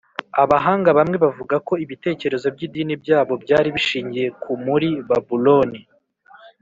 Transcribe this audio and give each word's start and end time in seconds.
abahanga 0.43 0.89
bamwe 0.97 1.17
bavuga 1.25 1.55
ko 1.67 1.73
ibitekerezo 1.83 2.47
by’idini 2.55 2.93
by’abo 3.01 3.33
byari 3.43 3.69
bishingiye 3.75 4.27
ku 4.41 4.51
muri 4.65 4.89
babuloni. 5.09 5.79